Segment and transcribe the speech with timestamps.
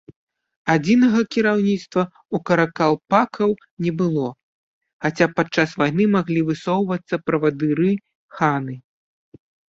[0.73, 3.51] Адзінага кіраўніцтва ў каракалпакаў
[3.87, 4.27] не было,
[5.07, 8.75] хаця падчас вайны маглі высоўвацца правадыры-ханы.